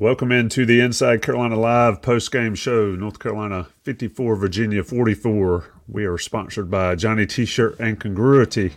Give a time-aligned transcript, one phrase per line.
[0.00, 2.94] Welcome into the Inside Carolina Live post game show.
[2.94, 5.74] North Carolina 54, Virginia 44.
[5.88, 8.72] We are sponsored by Johnny T shirt and Congruity.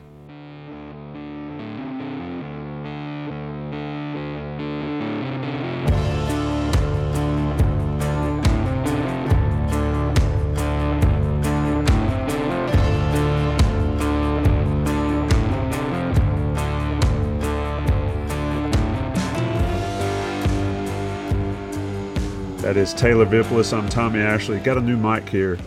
[22.84, 23.72] Is Taylor Vippolis.
[23.72, 24.60] I'm Tommy Ashley.
[24.60, 25.58] Got a new mic here.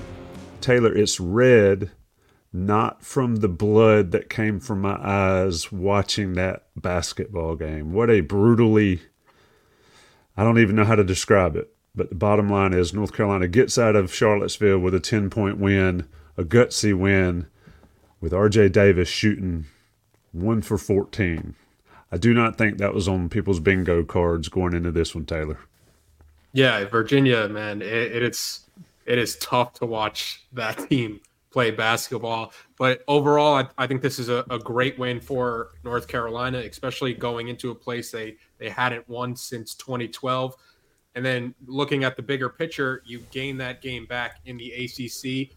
[0.60, 1.90] Taylor, it's red,
[2.52, 7.94] not from the blood that came from my eyes watching that basketball game.
[7.94, 9.00] What a brutally,
[10.36, 11.74] I don't even know how to describe it.
[11.94, 15.56] But the bottom line is North Carolina gets out of Charlottesville with a 10 point
[15.56, 17.46] win, a gutsy win,
[18.20, 19.64] with RJ Davis shooting
[20.32, 21.54] one for 14.
[22.12, 25.60] I do not think that was on people's bingo cards going into this one, Taylor.
[26.56, 28.70] Yeah, Virginia, man, it, it's
[29.04, 32.54] it is tough to watch that team play basketball.
[32.78, 37.12] But overall, I, I think this is a, a, great win for North Carolina, especially
[37.12, 40.56] going into a place they they hadn't won since 2012.
[41.14, 45.54] And then looking at the bigger picture, you gain that game back in the ACC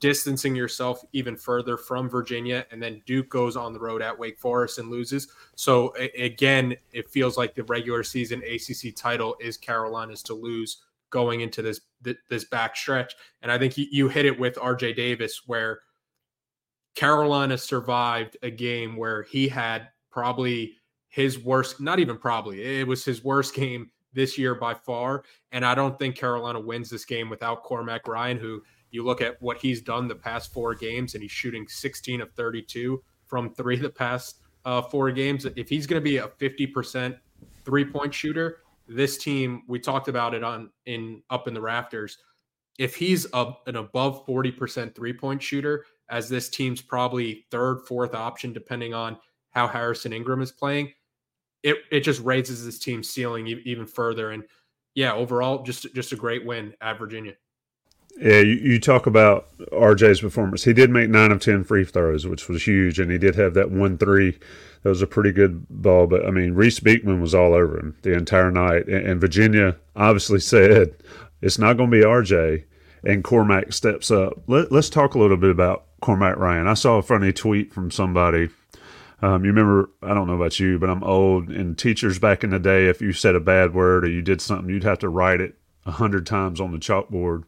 [0.00, 4.38] distancing yourself even further from Virginia, and then Duke goes on the road at Wake
[4.38, 5.28] Forest and loses.
[5.54, 11.40] So again, it feels like the regular season ACC title is Carolina's to lose going
[11.40, 11.80] into this
[12.28, 13.14] this back stretch.
[13.42, 15.80] And I think you hit it with RJ Davis, where
[16.94, 20.74] Carolina survived a game where he had probably
[21.08, 25.22] his worst, not even probably, it was his worst game this year by far.
[25.52, 29.40] And I don't think Carolina wins this game without Cormac Ryan, who you look at
[29.42, 33.76] what he's done the past four games, and he's shooting 16 of 32 from three
[33.76, 35.46] the past uh, four games.
[35.56, 37.18] If he's going to be a 50%
[37.64, 42.18] three point shooter, this team we talked about it on in up in the rafters.
[42.78, 48.14] If he's a, an above 40% three point shooter, as this team's probably third, fourth
[48.14, 49.18] option, depending on
[49.50, 50.92] how Harrison Ingram is playing,
[51.62, 54.30] it it just raises this team's ceiling even further.
[54.30, 54.44] And
[54.94, 57.34] yeah, overall, just just a great win at Virginia.
[58.20, 60.64] Yeah, you, you, talk about RJ's performance.
[60.64, 63.54] He did make nine of ten free throws, which was huge, and he did have
[63.54, 64.36] that one three.
[64.82, 67.96] That was a pretty good ball, but I mean, Reece Beekman was all over him
[68.02, 70.96] the entire night, and, and Virginia obviously said
[71.40, 72.64] it's not going to be RJ,
[73.04, 74.32] and Cormac steps up.
[74.48, 76.66] Let, us talk a little bit about Cormac Ryan.
[76.66, 78.48] I saw a funny tweet from somebody.
[79.22, 79.90] Um, you remember?
[80.02, 81.50] I don't know about you, but I'm old.
[81.50, 84.40] And teachers back in the day, if you said a bad word or you did
[84.40, 85.54] something, you'd have to write it
[85.86, 87.44] a hundred times on the chalkboard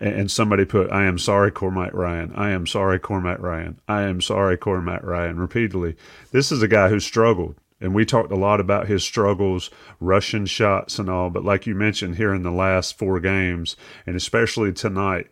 [0.00, 2.32] and somebody put, I am sorry, Cormac Ryan.
[2.34, 3.78] I am sorry, Cormac Ryan.
[3.86, 5.94] I am sorry, Cormac Ryan, repeatedly.
[6.32, 7.56] This is a guy who struggled.
[7.82, 11.30] And we talked a lot about his struggles, Russian shots and all.
[11.30, 15.28] But like you mentioned here in the last four games, and especially tonight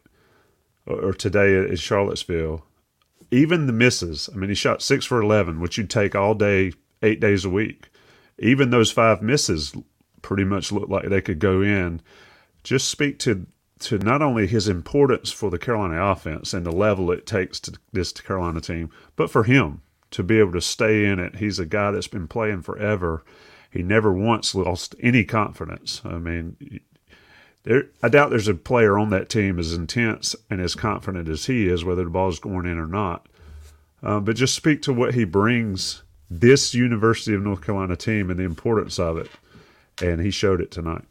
[0.87, 2.65] or today at Charlottesville,
[3.31, 4.29] even the misses.
[4.33, 7.51] I mean, he shot six for 11, which you'd take all day, eight days a
[7.51, 7.91] week.
[8.39, 9.75] Even those five misses
[10.23, 12.01] pretty much looked like they could go in.
[12.63, 13.47] Just speak to
[13.81, 17.73] to not only his importance for the Carolina offense and the level it takes to
[17.93, 21.37] this Carolina team, but for him to be able to stay in it.
[21.37, 23.25] He's a guy that's been playing forever.
[23.71, 26.01] He never once lost any confidence.
[26.05, 26.81] I mean,
[27.65, 31.47] there, I doubt there's a player on that team as intense and as confident as
[31.47, 33.27] he is, whether the ball's going in or not.
[34.03, 38.39] Um, but just speak to what he brings this University of North Carolina team and
[38.39, 39.31] the importance of it.
[40.01, 41.05] And he showed it tonight.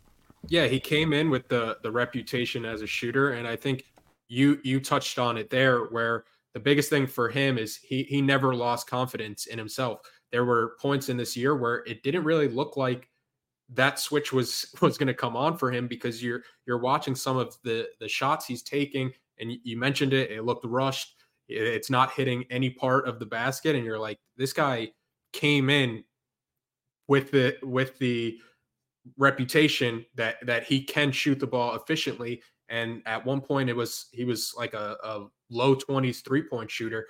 [0.50, 3.84] Yeah, he came in with the the reputation as a shooter, and I think
[4.28, 8.22] you you touched on it there, where the biggest thing for him is he he
[8.22, 10.00] never lost confidence in himself.
[10.32, 13.10] There were points in this year where it didn't really look like
[13.70, 17.38] that switch was was going to come on for him because you're you're watching some
[17.38, 20.32] of the the shots he's taking, and you mentioned it.
[20.32, 21.16] It looked rushed.
[21.50, 24.90] It's not hitting any part of the basket, and you're like, this guy
[25.32, 26.04] came in
[27.08, 28.38] with the with the
[29.18, 32.42] reputation that that he can shoot the ball efficiently.
[32.70, 36.70] And at one point, it was he was like a, a low twenties three point
[36.70, 37.08] shooter,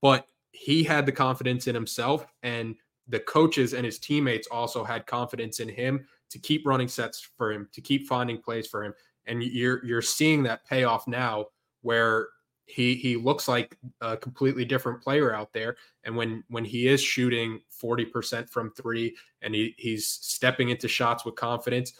[0.00, 2.74] but he had the confidence in himself, and
[3.08, 7.52] the coaches and his teammates also had confidence in him to keep running sets for
[7.52, 8.94] him, to keep finding plays for him.
[9.26, 11.46] And you're you're seeing that payoff now,
[11.82, 12.28] where
[12.66, 17.02] he he looks like a completely different player out there and when when he is
[17.02, 21.92] shooting 40% from 3 and he he's stepping into shots with confidence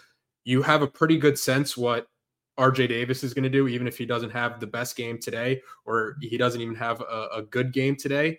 [0.44, 2.06] you have a pretty good sense what
[2.58, 5.60] RJ Davis is going to do even if he doesn't have the best game today
[5.84, 8.38] or he doesn't even have a, a good game today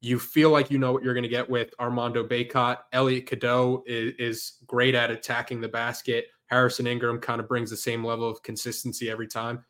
[0.00, 2.78] you feel like you know what you're going to get with Armando Bacot.
[2.92, 6.26] Elliot Cadeau is, is great at attacking the basket.
[6.46, 9.64] Harrison Ingram kind of brings the same level of consistency every time.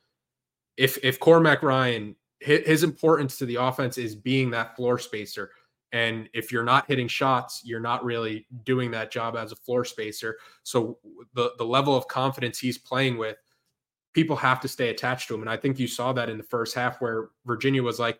[0.81, 5.51] If if Cormac Ryan, his importance to the offense is being that floor spacer.
[5.93, 9.85] And if you're not hitting shots, you're not really doing that job as a floor
[9.85, 10.39] spacer.
[10.63, 10.97] So
[11.35, 13.37] the the level of confidence he's playing with,
[14.15, 15.43] people have to stay attached to him.
[15.43, 18.19] And I think you saw that in the first half where Virginia was like,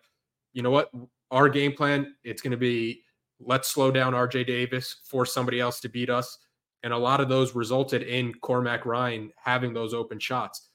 [0.53, 0.91] you know what,
[1.31, 3.01] our game plan, it's going to be
[3.39, 6.37] let's slow down RJ Davis, force somebody else to beat us.
[6.83, 10.67] And a lot of those resulted in Cormac Ryan having those open shots.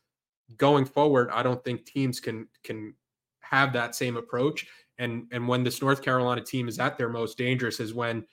[0.57, 2.95] Going forward, I don't think teams can can
[3.41, 4.67] have that same approach.
[4.99, 8.25] And and when this North Carolina team is at their most dangerous is when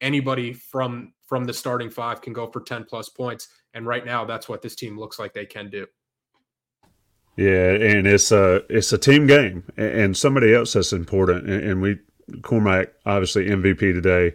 [0.00, 3.48] anybody from from the starting five can go for 10 plus points.
[3.74, 5.86] And right now that's what this team looks like they can do.
[7.36, 11.48] Yeah, and it's a it's a team game, and somebody else that's important.
[11.48, 11.98] And we
[12.42, 14.34] Cormac obviously MVP today.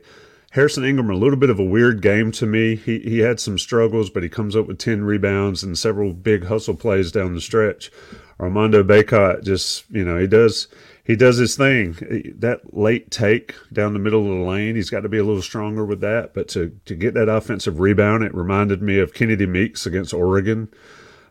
[0.51, 2.75] Harrison Ingram, a little bit of a weird game to me.
[2.75, 6.45] He he had some struggles, but he comes up with ten rebounds and several big
[6.45, 7.91] hustle plays down the stretch.
[8.39, 10.67] Armando Bacot just you know he does
[11.03, 11.95] he does his thing.
[12.37, 15.41] That late take down the middle of the lane, he's got to be a little
[15.41, 16.33] stronger with that.
[16.33, 20.69] But to to get that offensive rebound, it reminded me of Kennedy Meeks against Oregon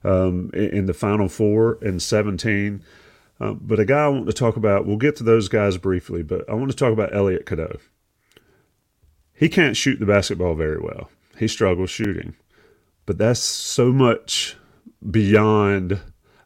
[0.04, 2.82] um, in the Final Four in 17.
[3.38, 6.22] Um, but a guy I want to talk about, we'll get to those guys briefly,
[6.22, 7.76] but I want to talk about Elliot Cadeau.
[9.36, 11.10] He can't shoot the basketball very well.
[11.38, 12.34] He struggles shooting.
[13.04, 14.56] But that's so much
[15.08, 16.00] beyond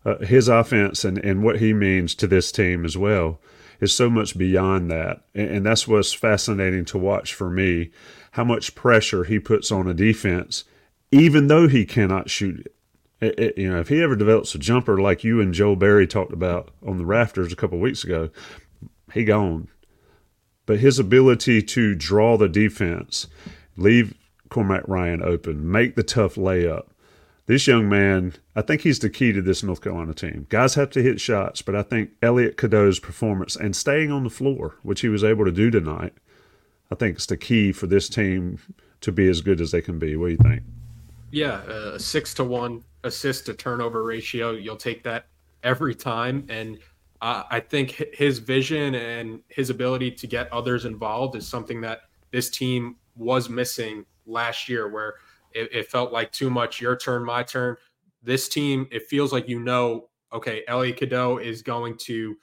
[0.04, 3.40] uh, his offense and, and what he means to this team as well
[3.80, 5.22] is so much beyond that.
[5.34, 7.90] And, and that's what's fascinating to watch for me
[8.32, 10.64] how much pressure he puts on a defense,
[11.10, 12.74] even though he cannot shoot it.
[13.20, 16.06] It, it, you know, if he ever develops a jumper like you and Joe Barry
[16.06, 18.30] talked about on the rafters a couple weeks ago,
[19.12, 19.68] he gone.
[20.70, 23.26] But his ability to draw the defense,
[23.76, 24.14] leave
[24.50, 26.86] Cormac Ryan open, make the tough layup.
[27.46, 30.46] This young man, I think he's the key to this North Carolina team.
[30.48, 34.30] Guys have to hit shots, but I think Elliot Cadeau's performance and staying on the
[34.30, 36.12] floor, which he was able to do tonight,
[36.88, 38.60] I think it's the key for this team
[39.00, 40.14] to be as good as they can be.
[40.14, 40.62] What do you think?
[41.32, 44.52] Yeah, uh, a six to one assist to turnover ratio.
[44.52, 45.26] You'll take that
[45.64, 46.46] every time.
[46.48, 46.78] And
[47.20, 52.00] uh, I think his vision and his ability to get others involved is something that
[52.30, 55.14] this team was missing last year, where
[55.52, 57.76] it, it felt like too much your turn, my turn.
[58.22, 62.36] This team, it feels like you know, okay, Ellie Cadeau is going to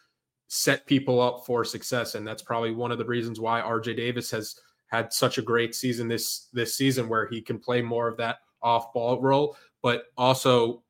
[0.47, 2.15] set people up for success.
[2.15, 5.75] And that's probably one of the reasons why RJ Davis has had such a great
[5.75, 10.05] season this this season where he can play more of that off ball role but
[10.17, 10.81] also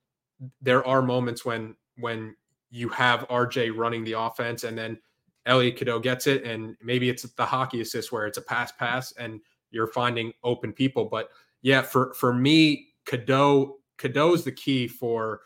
[0.61, 2.35] there are moments when when
[2.69, 4.99] you have RJ running the offense and then
[5.45, 9.13] Elliot Cadeau gets it and maybe it's the hockey assist where it's a pass pass
[9.13, 9.39] and
[9.71, 11.05] you're finding open people.
[11.05, 11.29] But
[11.61, 15.41] yeah, for for me, Cadeau Cadeau is the key for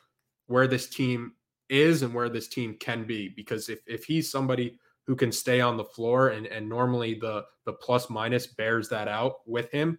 [0.47, 1.33] where this team
[1.69, 5.61] is and where this team can be because if if he's somebody who can stay
[5.61, 9.97] on the floor and and normally the the plus minus bears that out with him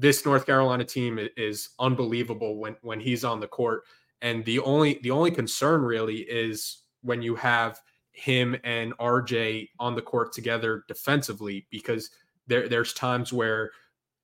[0.00, 3.82] this North Carolina team is unbelievable when when he's on the court.
[4.22, 7.80] And the only the only concern really is when you have
[8.12, 12.10] him and RJ on the court together defensively, because
[12.46, 13.70] there there's times where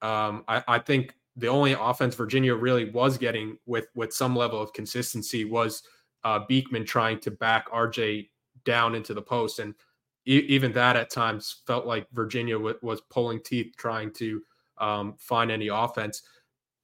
[0.02, 4.60] um, I, I think the only offense Virginia really was getting with with some level
[4.60, 5.82] of consistency was
[6.24, 8.28] uh, Beekman trying to back RJ
[8.64, 9.74] down into the post, and
[10.26, 14.42] e- even that at times felt like Virginia w- was pulling teeth trying to
[14.78, 16.22] um, find any offense.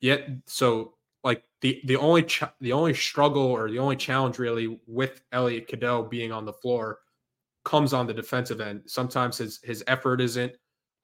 [0.00, 4.80] Yet, so like the the only ch- the only struggle or the only challenge really
[4.86, 6.98] with Elliot Cadeau being on the floor
[7.64, 8.82] comes on the defensive end.
[8.86, 10.52] Sometimes his his effort isn't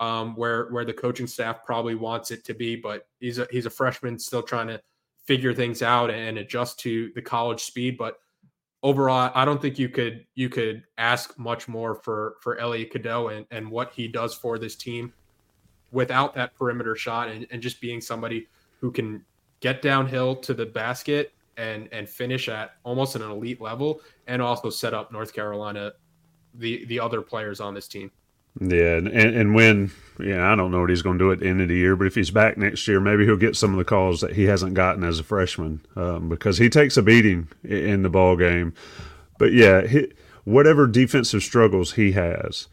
[0.00, 3.66] um, where where the coaching staff probably wants it to be, but he's a he's
[3.66, 4.80] a freshman still trying to
[5.24, 7.98] figure things out and adjust to the college speed.
[7.98, 8.18] But
[8.82, 13.28] overall, I don't think you could you could ask much more for for Elliot Cadeau
[13.28, 15.12] and, and what he does for this team
[15.90, 18.46] without that perimeter shot and, and just being somebody
[18.80, 19.24] who can
[19.60, 24.70] get downhill to the basket and and finish at almost an elite level and also
[24.70, 25.92] set up North Carolina
[26.54, 28.10] the the other players on this team.
[28.60, 31.46] Yeah, and, and when yeah, I don't know what he's going to do at the
[31.46, 33.78] end of the year, but if he's back next year, maybe he'll get some of
[33.78, 37.48] the calls that he hasn't gotten as a freshman um, because he takes a beating
[37.62, 38.74] in the ball game.
[39.38, 40.12] But yeah, he,
[40.44, 42.66] whatever defensive struggles he has,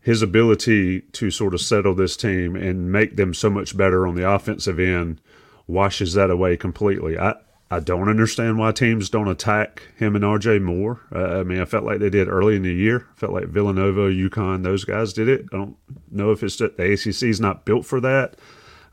[0.00, 4.14] his ability to sort of settle this team and make them so much better on
[4.14, 5.20] the offensive end
[5.66, 7.18] washes that away completely.
[7.18, 7.34] I
[7.72, 11.00] I don't understand why teams don't attack him and RJ more.
[11.10, 13.06] Uh, I mean, I felt like they did early in the year.
[13.16, 15.46] I felt like Villanova, UConn, those guys did it.
[15.54, 15.76] I don't
[16.10, 18.36] know if it's that the ACC is not built for that.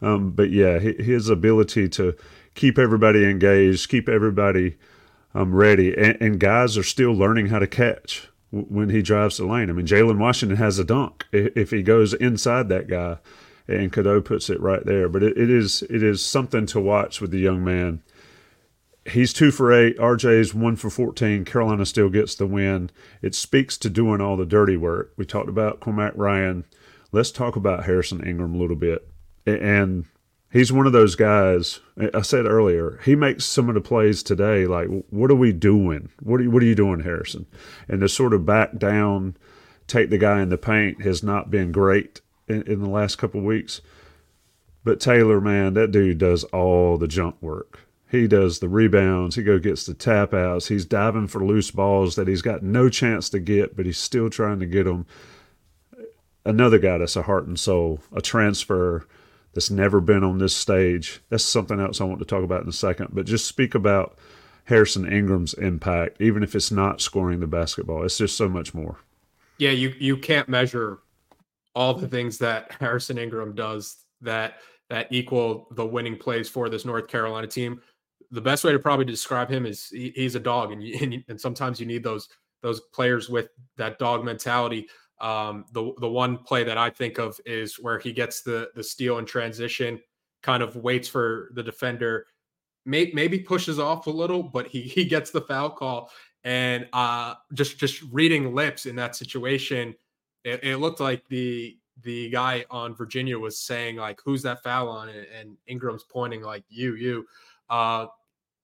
[0.02, 2.16] Um, but yeah, his ability to
[2.56, 4.78] keep everybody engaged, keep everybody
[5.34, 9.46] um, ready, and, and guys are still learning how to catch when he drives the
[9.46, 9.70] lane.
[9.70, 13.18] I mean, Jalen Washington has a dunk if he goes inside that guy,
[13.70, 15.08] and Cadeau puts it right there.
[15.08, 18.02] But it, it is it is something to watch with the young man
[19.10, 19.98] he's two for eight.
[19.98, 21.46] RJ's one for 14.
[21.46, 22.90] Carolina still gets the win.
[23.22, 25.14] It speaks to doing all the dirty work.
[25.18, 26.66] We talked about Cormac Ryan.
[27.12, 29.08] Let's talk about Harrison Ingram a little bit.
[29.46, 30.06] And
[30.52, 31.80] he's one of those guys.
[32.14, 34.66] I said earlier, he makes some of the plays today.
[34.68, 36.10] Like, what are we doing?
[36.22, 37.48] What are you, what are you doing, Harrison?
[37.88, 39.38] And to sort of back down,
[39.88, 43.42] take the guy in the paint has not been great in, in the last couple
[43.42, 43.82] weeks.
[44.84, 47.82] But Taylor, man, that dude does all the junk work.
[48.10, 49.36] He does the rebounds.
[49.36, 50.68] He go gets the tap outs.
[50.68, 54.30] He's diving for loose balls that he's got no chance to get, but he's still
[54.30, 55.06] trying to get them.
[56.44, 59.06] Another guy that's a heart and soul, a transfer
[59.54, 61.22] that's never been on this stage.
[61.30, 63.10] That's something else I want to talk about in a second.
[63.12, 64.18] But just speak about
[64.66, 68.04] Harrison Ingram's impact, even if it's not scoring the basketball.
[68.04, 68.98] It's just so much more.
[69.60, 71.00] Yeah, you you can't measure
[71.76, 74.56] all the things that Harrison Ingram does that
[74.90, 77.80] that equal the winning plays for this North Carolina team
[78.32, 81.40] the best way to probably describe him is he, he's a dog, and, you, and
[81.40, 82.30] sometimes you need those
[82.62, 84.88] those players with that dog mentality.
[85.22, 88.84] Um, the the one play that I think of is where he gets the the
[88.84, 90.00] steal in transition,
[90.44, 92.26] kind of waits for the defender,
[92.86, 96.12] may, maybe pushes off a little, but he he gets the foul call.
[96.46, 99.96] And uh, just just reading lips in that situation,
[100.44, 104.90] it, it looked like the the guy on Virginia was saying like, "Who's that foul
[104.90, 107.26] on?" And, and Ingram's pointing like, "You, you."
[107.70, 108.08] Uh,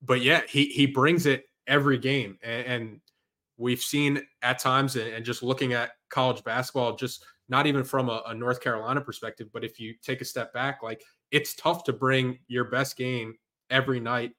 [0.01, 3.01] but yeah, he he brings it every game, and, and
[3.57, 8.09] we've seen at times, and, and, just looking at college basketball, just not even from
[8.09, 11.01] a, a North Carolina perspective, but if you take a step back, like
[11.31, 13.35] it's tough to bring your best game
[13.69, 14.31] every night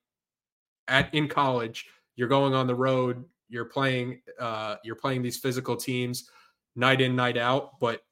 [0.88, 1.86] at in college.
[2.16, 3.24] You're going on the road.
[3.48, 4.22] You're playing.
[4.38, 6.30] Uh, you're playing these physical teams
[6.76, 7.80] night in, night out.
[7.80, 8.02] But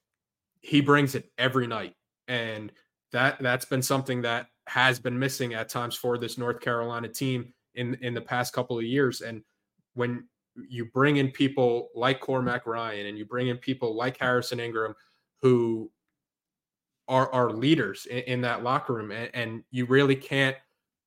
[0.61, 1.95] he brings it every night,
[2.27, 2.73] and
[3.13, 7.53] that that's been something that has been missing at times for this North Carolina team
[7.75, 9.21] in in the past couple of years.
[9.21, 9.43] And
[9.95, 10.27] when
[10.69, 14.95] you bring in people like Cormac Ryan and you bring in people like Harrison Ingram,
[15.43, 15.91] who
[17.09, 20.57] are are leaders in, in that locker room, and, and, you really can't.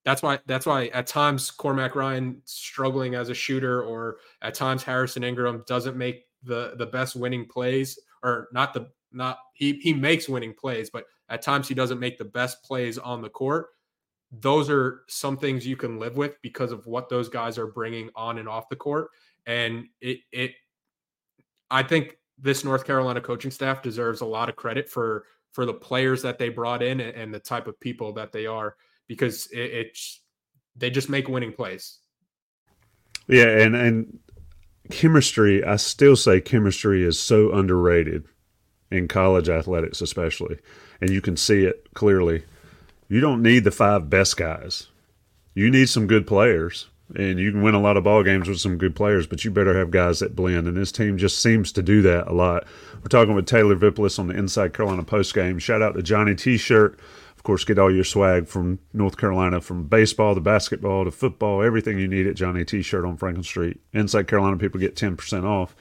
[0.06, 0.40] That's why.
[0.46, 5.64] That's why at times Cormac Ryan struggling as a shooter, or at times Harrison Ingram
[5.68, 10.53] doesn't make the the best winning plays, or not the not he he makes winning
[10.53, 13.67] plays, but at times he doesn't make the best plays on the court.
[14.32, 18.10] Those are some things you can live with because of what those guys are bringing
[18.15, 19.10] on and off the court.
[19.46, 20.51] And it it
[21.72, 25.74] I think this North Carolina coaching staff deserves a lot of credit for for the
[25.74, 28.75] players that they brought in and, and the type of people that they are
[29.08, 30.22] because it, it's
[30.75, 32.00] they just make winning plays.
[33.27, 34.20] Yeah, and and
[34.89, 38.25] chemistry, I still say chemistry is so underrated
[38.91, 40.60] in college athletics, especially,
[41.01, 42.44] and you can see it clearly.
[43.10, 44.88] You don't need the five best guys.
[45.53, 48.60] You need some good players, and you can win a lot of ball games with
[48.60, 50.67] some good players, but you better have guys that blend.
[50.67, 52.65] And this team just seems to do that a lot.
[52.96, 55.60] We're talking with Taylor Vippolis on the Inside Carolina post game.
[55.60, 57.00] Shout out to Johnny T-shirt.
[57.48, 61.98] Course, get all your swag from North Carolina, from baseball to basketball to football, everything
[61.98, 63.80] you need at Johnny T-shirt on Franklin Street.
[63.94, 65.74] Inside Carolina people get ten percent off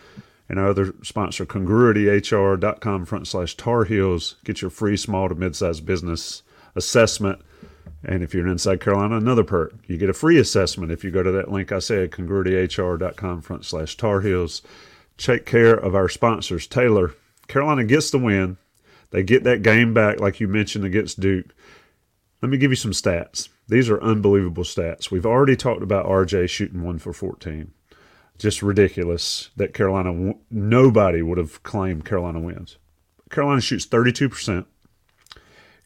[0.49, 4.37] and our other sponsor, congruityhr.com front slash Tar Heels.
[4.44, 6.44] Get your free small to mid-sized business
[6.76, 7.40] assessment.
[8.04, 9.75] And if you're in Inside Carolina, another perk.
[9.88, 13.64] You get a free assessment if you go to that link I said, congruityhr.com front
[13.64, 14.62] slash Tar Heels.
[15.18, 16.68] Take care of our sponsors.
[16.68, 17.16] Taylor,
[17.49, 18.56] Carolina gets the win.
[19.11, 21.54] They get that game back, like you mentioned, against Duke.
[22.43, 23.49] Let me give you some stats.
[23.69, 25.11] These are unbelievable stats.
[25.11, 27.73] We've already talked about RJ shooting one for 14
[28.38, 32.76] just ridiculous that Carolina, nobody would have claimed Carolina wins.
[33.31, 34.66] Carolina shoots 32%.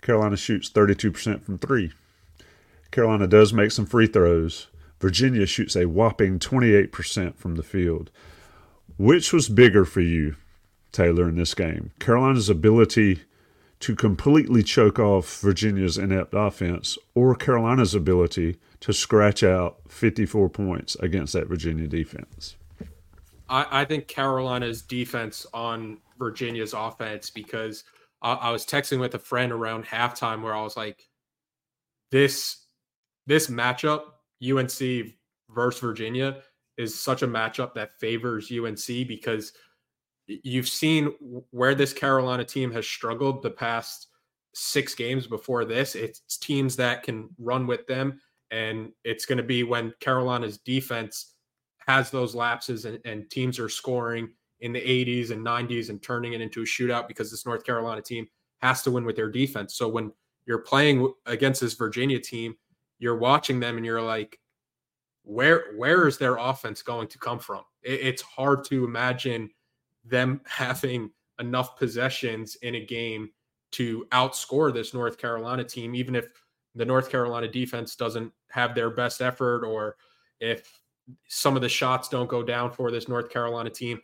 [0.02, 1.92] Carolina shoots 32% from three.
[2.90, 4.66] Carolina does make some free throws.
[4.98, 8.10] Virginia shoots a whopping 28% from the field.
[8.98, 10.36] Which was bigger for you,
[10.92, 11.92] Taylor, in this game?
[12.00, 13.22] Carolina's ability
[13.80, 20.94] to completely choke off Virginia's inept offense or Carolina's ability to scratch out 54 points
[20.96, 22.56] against that Virginia defense?
[23.48, 27.84] I, I think Carolina's defense on Virginia's offense because
[28.22, 31.08] I, I was texting with a friend around halftime where I was like,
[32.10, 32.66] this
[33.26, 34.02] this matchup
[34.42, 35.12] UNC
[35.50, 36.38] versus Virginia
[36.76, 39.52] is such a matchup that favors UNC because
[40.42, 41.12] you've seen
[41.50, 44.08] where this Carolina team has struggled the past
[44.54, 45.94] six games before this.
[45.94, 48.20] It's teams that can run with them.
[48.50, 51.34] And it's going to be when Carolina's defense
[51.86, 54.28] has those lapses and, and, teams are scoring
[54.60, 58.02] in the 80s and 90s and turning it into a shootout because this North Carolina
[58.02, 58.26] team
[58.58, 59.74] has to win with their defense.
[59.74, 60.12] So when
[60.46, 62.56] you're playing against this Virginia team,
[62.98, 64.38] you're watching them and you're like,
[65.22, 67.62] where where is their offense going to come from?
[67.82, 69.50] It, it's hard to imagine
[70.04, 73.30] them having enough possessions in a game
[73.72, 76.26] to outscore this North Carolina team, even if
[76.74, 79.96] the North Carolina defense doesn't have their best effort or
[80.40, 80.80] if
[81.28, 84.00] some of the shots don't go down for this North Carolina team.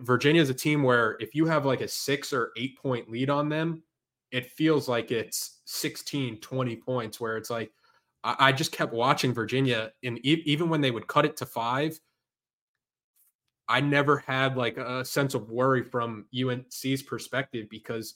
[0.00, 3.30] Virginia is a team where if you have like a six or eight point lead
[3.30, 3.82] on them,
[4.30, 7.70] it feels like it's 16, 20 points where it's like,
[8.24, 11.98] I, just kept watching Virginia and even when they would cut it to five,
[13.68, 18.14] I never had like a sense of worry from UNC's perspective because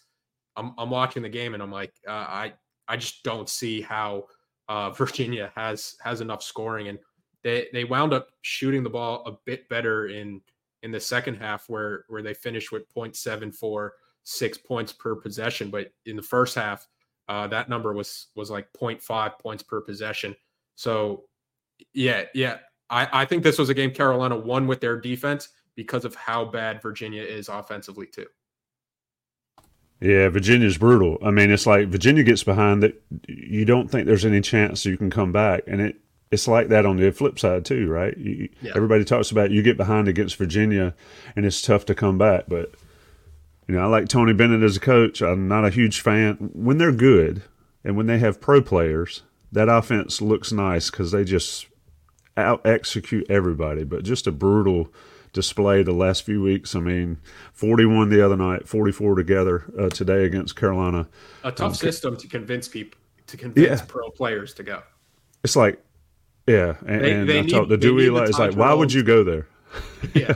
[0.57, 2.53] I'm, I'm watching the game and I'm like, uh, I,
[2.89, 4.25] I just don't see how
[4.69, 6.89] uh, Virginia has, has enough scoring.
[6.89, 6.99] And
[7.43, 10.41] they, they wound up shooting the ball a bit better in,
[10.83, 13.91] in the second half where, where they finished with 0.74
[14.27, 15.71] six points per possession.
[15.71, 16.87] But in the first half,
[17.29, 20.37] uh, that number was was like 0.5 points per possession.
[20.75, 21.25] So
[21.95, 22.59] yeah, yeah,
[22.91, 26.45] I, I think this was a game Carolina won with their defense because of how
[26.45, 28.27] bad Virginia is offensively too.
[30.01, 31.19] Yeah, Virginia's brutal.
[31.25, 34.99] I mean, it's like Virginia gets behind that you don't think there's any chance you
[34.99, 35.97] can come back, and it
[36.31, 38.17] it's like that on the flip side too, right?
[38.17, 38.73] You, yeah.
[38.75, 40.95] Everybody talks about you get behind against Virginia,
[41.35, 42.75] and it's tough to come back, but
[43.69, 45.23] you know, I like Tony Bennett as a coach.
[45.23, 46.51] I'm not a huge fan.
[46.53, 47.43] When they're good
[47.85, 51.67] and when they have pro players, that offense looks nice because they just
[52.37, 53.85] out execute everybody.
[53.85, 54.93] But just a brutal
[55.33, 56.75] display the last few weeks.
[56.75, 57.19] I mean,
[57.53, 61.09] 41 the other night, 44 together uh, today against Carolina.
[61.45, 63.87] A tough um, system to convince people to convince yeah.
[63.87, 64.83] pro players to go.
[65.45, 65.83] It's like,
[66.47, 69.03] yeah, and, they, and they I need, talked the Dewey is like, why would you
[69.03, 69.49] go there?
[70.15, 70.35] yeah,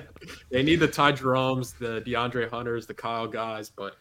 [0.51, 3.97] they need the Ty Jeromes, the DeAndre Hunters, the Kyle Guys, but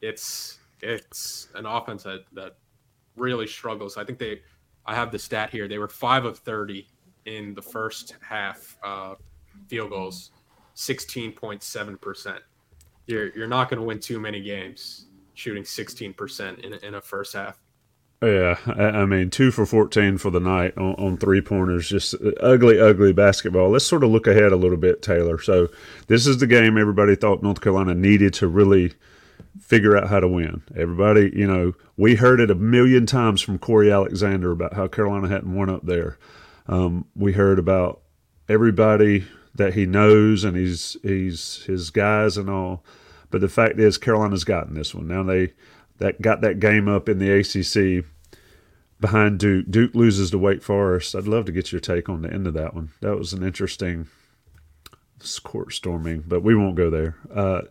[0.00, 2.56] it's it's an offense that, that
[3.16, 3.96] really struggles.
[3.96, 4.40] I think they,
[4.86, 5.68] I have the stat here.
[5.68, 6.88] They were five of thirty
[7.28, 9.14] in the first half uh,
[9.68, 10.30] field goals,
[10.74, 12.40] sixteen point seven percent.
[13.06, 17.00] You're you're not going to win too many games shooting sixteen percent in in a
[17.00, 17.60] first half.
[18.20, 21.88] Yeah, I mean, two for 14 for the night on, on, three pointers.
[21.88, 23.70] Just ugly, ugly basketball.
[23.70, 25.40] Let's sort of look ahead a little bit, Taylor.
[25.40, 25.68] So,
[26.08, 28.94] this is the game everybody thought North Carolina needed to really
[29.60, 30.62] figure out how to win.
[30.74, 35.28] Everybody, you know, we heard it a million times from Cory Alexander about how Carolina
[35.28, 36.18] hadn't won up there.
[36.68, 38.02] Um, we heard about
[38.48, 42.84] everybody that he knows and he's he's his guys and all.
[43.30, 45.08] But the fact is, Carolina's gotten this one.
[45.08, 45.52] Now they
[45.98, 48.04] that got that game up in the ACC
[49.00, 49.66] behind Duke.
[49.68, 51.14] Duke loses to Wake Forest.
[51.14, 52.90] I'd love to get your take on the end of that one.
[53.00, 54.06] That was an interesting
[55.42, 57.16] court storming, but we won't go there.
[57.34, 57.62] Uh,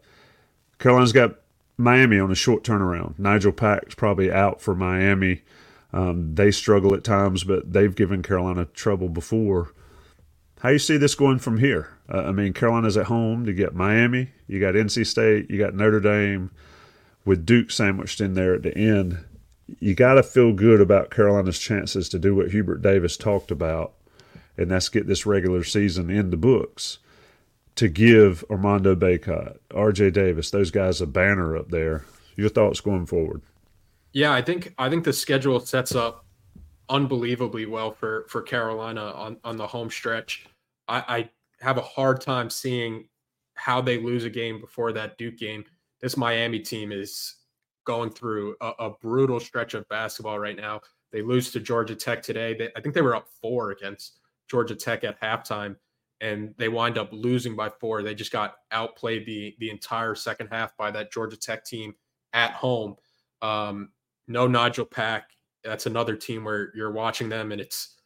[0.80, 1.36] Carolina's got
[1.78, 3.18] Miami on a short turnaround.
[3.18, 5.44] Nigel Pack's probably out for Miami.
[5.94, 9.74] Um, they struggle at times, but they've given Carolina trouble before.
[10.60, 11.98] How you see this going from here?
[12.12, 13.46] Uh, I mean, Carolina's at home.
[13.46, 16.52] You get Miami, you got NC State, you got Notre Dame
[17.28, 19.20] with Duke sandwiched in there at the end,
[19.80, 23.94] you got to feel good about Carolina's chances to do what Hubert Davis talked about,
[24.58, 27.00] and that's get this regular season in the books
[27.76, 32.06] to give Armando Bacot, RJ Davis, those guys a banner up there.
[32.38, 33.42] Your thoughts going forward?
[34.18, 36.26] Yeah, I think I think the schedule sets up
[36.90, 40.48] unbelievably well for for Carolina on on the home stretch.
[40.88, 41.30] I, I
[41.64, 43.10] have a hard time seeing
[43.54, 45.64] how they lose a game before that Duke game
[46.02, 47.36] this Miami team is
[47.86, 50.82] going through a, a, brutal stretch of basketball right now.
[51.12, 52.56] They lose to Georgia Tech today.
[52.58, 54.18] They, I think they were up four against
[54.50, 55.76] Georgia Tech at halftime,
[56.22, 58.02] and they wind up losing by four.
[58.02, 61.94] They just got outplayed the the entire second half by that Georgia Tech team
[62.34, 62.96] at home.
[63.44, 63.90] Um,
[64.28, 65.32] no Nigel Pack.
[65.64, 67.98] That's another team where you're watching them, and it's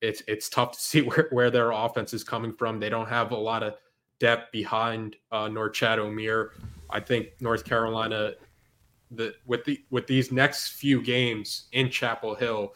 [0.00, 2.80] it's it's tough to see where, where their offense is coming from.
[2.80, 3.74] They don't have a lot of
[4.18, 6.50] depth behind uh, Norchad Omier.
[6.90, 8.32] I think North Carolina,
[9.10, 12.74] the with the with these next few games in Chapel Hill,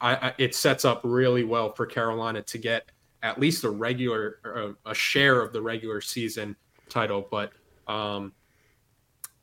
[0.00, 2.90] I, I, it sets up really well for Carolina to get
[3.22, 4.38] at least a regular
[4.84, 6.56] a, a share of the regular season
[6.88, 7.26] title.
[7.30, 7.52] But
[7.86, 8.32] um,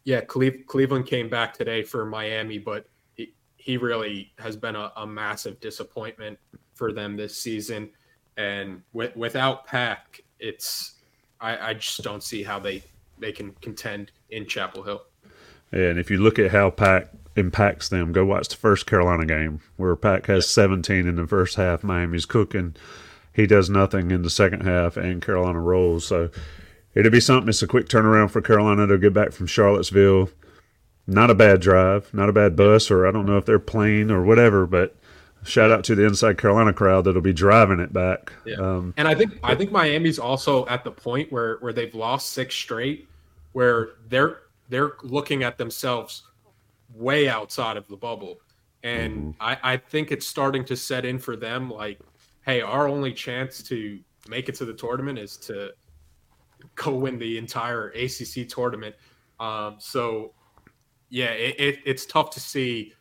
[0.06, 5.06] yeah, Cleveland came back today for Miami, but he, he really has been a, a
[5.06, 6.38] massive disappointment
[6.76, 7.90] for them this season,
[8.38, 10.94] and with, without Pack, it's
[11.42, 12.84] I, I just don't see how they
[13.18, 15.02] they can contend in Chapel Hill.
[15.72, 19.62] And if you look at how Pack impacts them, go watch the first Carolina game
[19.78, 21.84] where Pack has 17 in the first half.
[21.84, 22.76] Miami's cooking.
[23.34, 26.06] He does nothing in the second half, and Carolina rolls.
[26.06, 26.30] So
[26.96, 27.50] it'll be something.
[27.50, 30.30] It's a quick turnaround for Carolina to get back from Charlottesville.
[31.08, 34.10] Not a bad drive, not a bad bus, or I don't know if they're plane
[34.10, 34.96] or whatever, but
[35.44, 38.34] shout out to the inside Carolina crowd that'll be driving it back.
[38.44, 38.56] Yeah.
[38.56, 42.30] Um, and I think I think Miami's also at the point where where they've lost
[42.34, 43.08] six straight,
[43.54, 46.24] where they're they're looking at themselves
[46.96, 48.40] way outside of the bubble.
[48.82, 49.42] And mm-hmm.
[49.42, 52.00] I, I think it's starting to set in for them like,
[52.46, 55.72] hey, our only chance to make it to the tournament is to
[56.76, 58.96] go win the entire ACC tournament.
[59.40, 60.34] Um, so,
[61.10, 62.94] yeah, it, it, it's tough to see.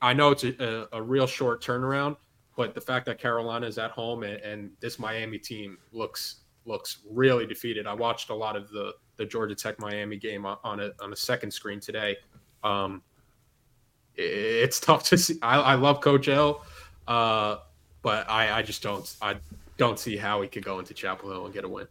[0.00, 2.16] I know it's a, a, a, real short turnaround,
[2.56, 6.98] but the fact that Carolina is at home and, and, this Miami team looks looks
[7.10, 7.86] really defeated.
[7.86, 11.16] I watched a lot of the the Georgia Tech Miami game on, a on a
[11.16, 12.16] second screen today.
[12.62, 13.02] Um,
[14.14, 15.38] it's tough to see.
[15.42, 16.64] I, I love Coach L,
[17.06, 17.56] uh,
[18.02, 19.36] but I, I just don't I
[19.76, 21.86] don't see how he could go into Chapel Hill and get a win.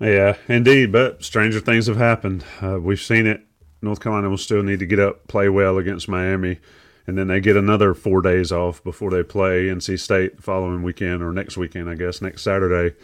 [0.00, 0.92] Yeah, indeed.
[0.92, 2.44] But stranger things have happened.
[2.60, 3.42] Uh, we've seen it.
[3.80, 6.60] North Carolina will still need to get up, play well against Miami,
[7.06, 10.82] and then they get another four days off before they play NC State the following
[10.84, 12.94] weekend or next weekend, I guess, next Saturday.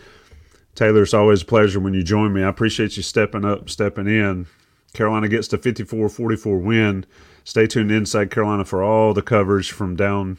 [0.77, 2.45] Taylor, it's always a pleasure when you join me.
[2.45, 4.47] I appreciate you stepping up, stepping in.
[4.93, 7.05] Carolina gets the 54 44 win
[7.49, 10.37] stay tuned inside Carolina for all the coverage from down,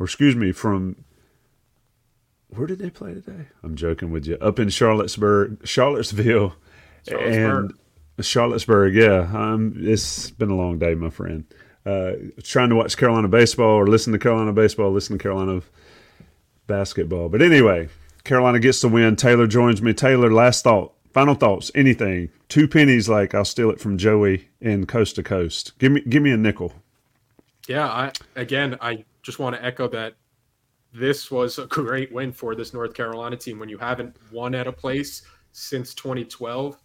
[0.00, 0.96] or excuse me, from
[2.54, 3.46] where did they play today?
[3.62, 4.36] I'm joking with you.
[4.40, 6.54] Up in Charlottesburg, Charlottesville,
[7.10, 7.72] and
[8.20, 8.94] Charlottesburg.
[8.94, 11.44] Yeah, um, it's been a long day, my friend.
[11.86, 15.62] Uh, trying to watch Carolina baseball or listen to Carolina baseball, listen to Carolina
[16.66, 17.28] basketball.
[17.28, 17.88] But anyway,
[18.24, 19.16] Carolina gets the win.
[19.16, 19.94] Taylor joins me.
[19.94, 24.86] Taylor, last thought final thoughts anything two pennies like i'll steal it from joey in
[24.86, 26.72] coast to coast give me give me a nickel
[27.66, 30.14] yeah i again i just want to echo that
[30.92, 34.66] this was a great win for this north carolina team when you haven't won at
[34.66, 35.22] a place
[35.52, 36.78] since 2012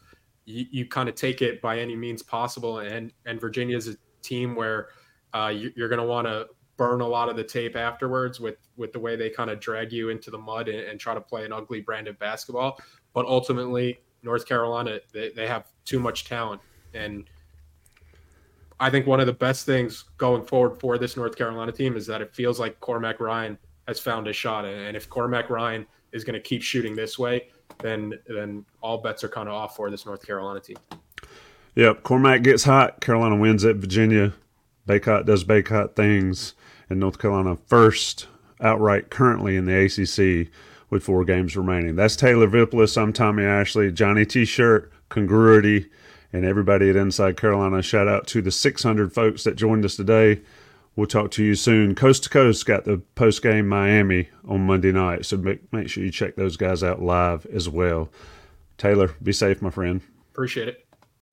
[0.46, 3.96] you, you kind of take it by any means possible and and virginia is a
[4.22, 4.90] team where
[5.34, 8.58] uh, you, you're going to want to burn a lot of the tape afterwards with
[8.78, 11.22] with the way they kind of drag you into the mud and, and, try to
[11.22, 12.78] play an ugly brand of basketball.
[13.14, 16.62] But ultimately, North Carolina, they, they have too much talent.
[16.94, 17.30] And
[18.80, 22.06] I think one of the best things going forward for this North Carolina team is
[22.08, 24.66] that it feels like Cormac Ryan has found a shot.
[24.66, 29.24] And if Cormac Ryan is going to keep shooting this way, then then all bets
[29.24, 30.78] are kind of off for this North Carolina team.
[31.76, 33.02] Yep, Cormac gets hot.
[33.02, 34.34] Carolina wins at Virginia.
[34.88, 36.54] Bacot does Bacot things,
[36.90, 38.28] and North Carolina first
[38.62, 40.52] outright currently in the ACC
[40.90, 41.96] with four games remaining.
[41.96, 42.98] That's Taylor Vippolis.
[42.98, 43.92] I'm Tommy Ashley.
[43.92, 45.90] Johnny T-shirt, congruity,
[46.32, 47.82] and everybody at Inside Carolina.
[47.82, 50.42] Shout out to the 600 folks that joined us today.
[50.96, 51.94] We'll talk to you soon.
[51.94, 56.04] Coast to Coast got the post game Miami on Monday night, so make, make sure
[56.04, 58.10] you check those guys out live as well.
[58.78, 60.02] Taylor, be safe, my friend.
[60.32, 60.85] Appreciate it.